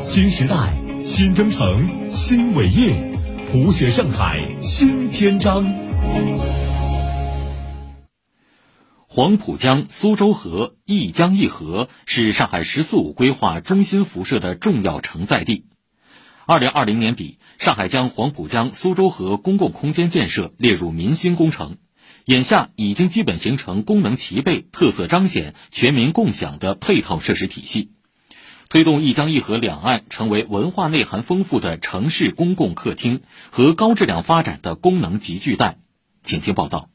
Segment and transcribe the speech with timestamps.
[0.00, 5.66] 新时代，新征程，新伟业，谱写上海新篇章。
[9.08, 15.66] 黄浦江、苏州河一江一河是上海“十四五”规划中心辐射的重要承载地。
[16.46, 21.76] 二零二零年底，上海将黄浦江、苏州河公共空间建设列入民心工程，
[22.24, 27.90] 眼下已经基本形成功能齐备、特色彰显、全民共享的配套设施体系。
[28.68, 35.78] 推动一江一河两岸成为文化内涵丰富的城市公共客厅和高质量发展的功能集聚带。
[36.22, 36.90] 请听报道。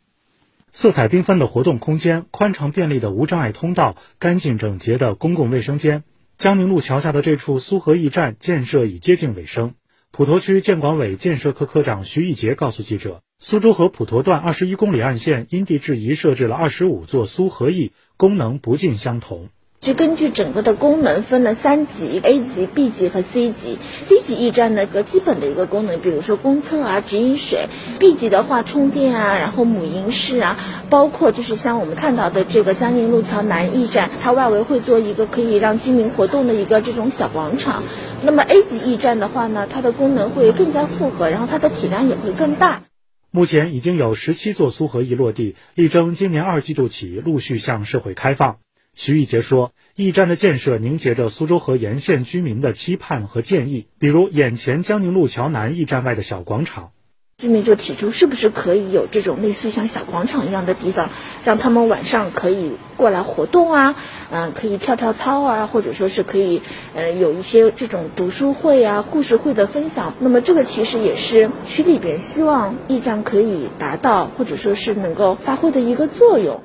[0.71, 6.03] 色彩缤纷的活动空间、宽敞便利的无障碍通道、干净整洁的公共卫生间，
[6.37, 9.73] 江宁路桥下的这处苏河驿站建设已接近尾声。
[10.11, 19.49] 普陀区建管委建设科科长徐义杰告诉记者，苏州河普陀段二十一公里岸线因地制宜设置了二十五座苏河驿，功能不尽相同。
[19.83, 23.79] 是根据整个的功能分了三级：A 级、B 级和 C 级。
[23.99, 27.67] C 级驿站呢，个基本的一个功能，比如说公厕啊、直饮水
[27.99, 30.57] ；B 级的话，充电啊，然后母婴室啊，
[30.89, 37.83] 包括就是像我们看到的这个江宁路桥南驿站，它外围会做一个可以让居民活动的一个这种小广场。
[38.21, 42.83] 那么 A 级驿站的话呢，它的功能会更加复合，然后它的体量也会更大。
[43.31, 48.62] 目前已经有十七座苏河驿落地，力争今年二季度起陆续向社会开放。
[48.95, 56.91] 徐玉杰说，驿站的建设凝结着苏州河沿线居民的期盼和建议，比如眼前江宁路桥南驿站外的小广场，
[57.39, 61.09] 居民就提出是不是可以有这种类似于像小广场一样的地方，
[61.43, 63.95] 让他们晚上可以过来活动啊，
[64.29, 66.61] 嗯，可以跳跳操啊，或者说是可以，
[66.93, 70.13] 呃，有一些这种读书会啊、故事会的分享。
[70.19, 76.61] 那么这个其实也是区里边希望驿站可以达到或者说是能够发挥的一个作用。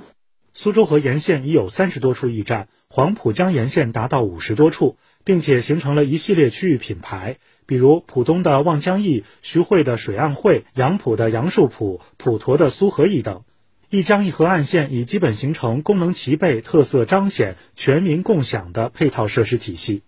[0.61, 13.44] 苏州河沿线已有三十多处驿站，黄浦江沿线达到五十多处，并且形成了一系列区域品牌，比如浦东的望江驿、徐汇的水岸汇、杨浦的杨树浦、普陀的苏河驿等。
[13.88, 20.03] 一江一河岸线已基本形成功能齐备、特色彰显、全民共享的配套设施体系。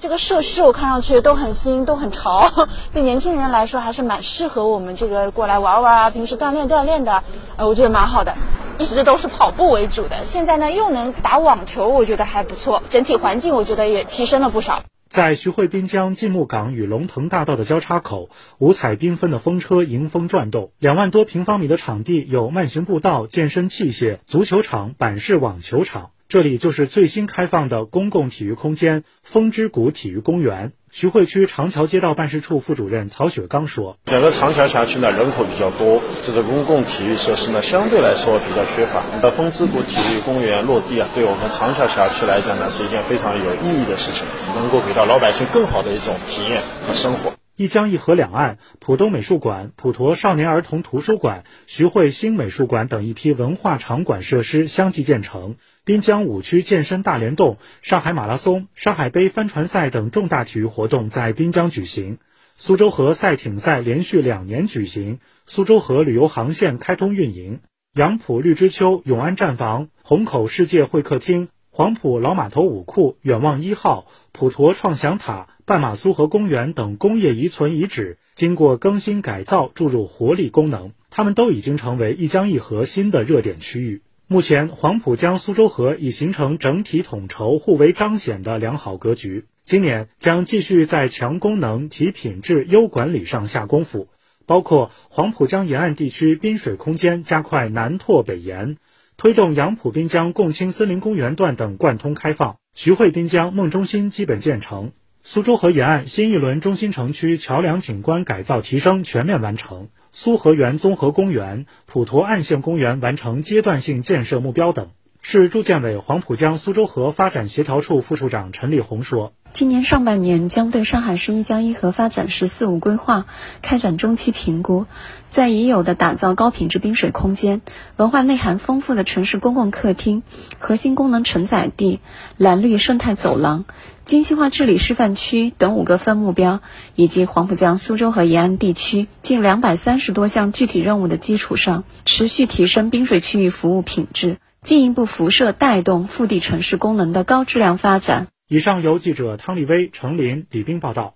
[0.00, 7.22] 这个设施我看上去都很新，都很潮， 对年轻人来说还是蛮适合我们这个过来玩玩啊，平时锻炼锻炼的，
[7.56, 8.34] 呃，我觉得蛮好的。
[8.78, 12.82] 一直都是跑步为主的，现在呢又能打网球，我觉得还不错。
[12.90, 14.82] 整体环境我觉得也提升了不少。
[15.08, 20.72] 在徐汇滨江进木港与龙腾大道的交叉口，五彩缤纷的风车迎风转动。
[20.78, 26.10] 两万多平方米的场地有慢行步道、健身器械、足球场、板式网球场。
[26.32, 30.72] 这里就是最新开放的公共体育空间——风之谷体育公园。
[30.90, 39.04] 徐汇区长桥街道办事处副主任曹雪刚说：“整个长桥辖区呢，人口比较多，这个公共体育设施呢，相对来说比较缺乏。
[39.20, 55.56] 那风之谷体育公园落地啊，对我们长桥辖区来讲呢，是一件非常有意义的事情，能够给到老百姓更好的一种体验和生活。”一江一河两岸，浦东美术馆、普陀少年儿童图书馆、徐汇新美术馆等一批文化场馆设施相继建成。
[55.84, 62.18] 滨江五区健身大联动、上海马拉松、上海杯帆船赛等重大体育活动在滨江举行。
[62.54, 65.18] 苏州河赛艇赛连续两年举行。
[65.44, 67.62] 苏州河旅游航线开通运营。
[67.94, 75.48] 杨浦绿之丘永安站房、虹口世界会客厅、黄浦老码头武库、远望一号、普陀创想塔。
[75.64, 84.02] 半马苏河公园等工业遗存遗址经过更新改造，注入活力功能，它们都已经成为一江一河新的热点区域。
[84.32, 89.44] 目前，黄浦江苏州河已形成整体统筹、互为彰显的良好格局。
[89.62, 94.08] 今年将继续在强功能、提品质、优管理上下功夫，
[94.46, 98.78] 包括黄浦江沿岸地区滨水空间加快南拓北延，
[99.18, 104.92] 推动杨浦滨江共青森林公园段等贯通开放，徐汇滨江梦中心基本建成。
[105.24, 114.90] 苏州河沿岸新一轮中心城区桥梁景观改造提升全面完成，苏河源综合公园、普陀岸线公园完成阶段性建设目标等。
[115.20, 119.32] 市住建委黄浦江苏州河发展协调处副处长陈立红说。
[119.54, 123.26] 今年上半年将对上海市一江一河发展“十四五”规划
[123.60, 124.86] 开展中期评估，
[125.28, 127.60] 在已有的打造高品质滨水空间、
[127.96, 130.22] 文化内涵丰富的城市公共客厅、
[130.58, 132.00] 核心功能承载地、
[132.38, 133.66] 蓝绿生态走廊、
[134.06, 136.60] 精细化治理示范区等五个分目标，
[136.94, 148.28] 以及黄浦江苏州河沿岸地区近两百三十多项具体任务的基础上，持续提升滨水区域服务品质，进一步辐射带动腹地城市功能的高质量发展。
[148.52, 151.14] 以上由记者汤立威、程林、李斌报道。